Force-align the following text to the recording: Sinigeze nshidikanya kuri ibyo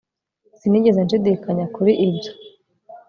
Sinigeze 0.59 0.99
nshidikanya 1.05 1.65
kuri 1.75 1.91
ibyo 2.05 2.31